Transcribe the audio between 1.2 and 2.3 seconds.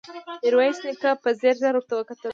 په ځير ځير ورته وکتل.